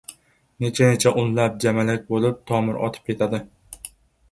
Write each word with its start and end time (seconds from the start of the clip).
necha-necha 0.63 1.13
unlab, 1.23 1.59
jamalak 1.65 2.09
bo‘lib, 2.09 2.41
tomir 2.53 2.83
otib 2.89 3.09
ketadi. 3.13 3.45